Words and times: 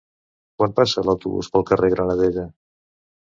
Quan 0.61 0.71
passa 0.79 1.03
l'autobús 1.09 1.51
pel 1.57 1.65
carrer 1.71 1.91
Granadella? 1.97 2.47